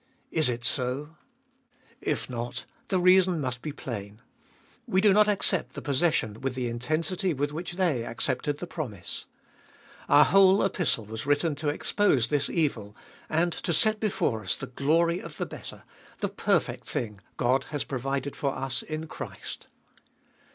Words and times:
Is 0.31 0.49
it 0.49 0.65
so? 0.65 1.15
If 2.01 2.27
not, 2.27 2.65
the 2.87 2.97
reason 2.97 3.39
must 3.39 3.61
be 3.61 3.71
plain. 3.71 4.19
We 4.87 4.99
do 4.99 5.13
not 5.13 5.27
accept 5.27 5.73
the 5.75 5.81
possession 5.83 6.41
with 6.41 6.55
the 6.55 6.67
intensity 6.69 7.35
with 7.35 7.53
which 7.53 7.73
they 7.73 8.03
accepted 8.03 8.57
the 8.57 8.65
promise. 8.65 9.27
Our 10.09 10.25
whole 10.25 10.63
Epistle 10.63 11.05
was 11.05 11.27
written 11.27 11.53
to 11.57 11.69
expose 11.69 12.29
this 12.29 12.49
evil, 12.49 12.95
and 13.29 13.53
476 13.53 13.53
Sbe 13.53 13.53
Doliest 13.53 13.53
of 13.53 13.61
ZW 13.61 13.63
to 13.63 13.79
set 13.79 13.99
before 13.99 14.41
us 14.43 14.55
the 14.55 14.81
glory 14.83 15.19
of 15.21 15.37
the 15.37 15.45
better, 15.45 15.83
the 16.19 16.29
perfect 16.29 16.87
thing 16.89 17.21
God 17.37 17.65
has 17.65 17.83
provided 17.83 18.35
for 18.35 18.55
us 18.55 18.81
in 18.81 19.05
Christ. 19.05 19.67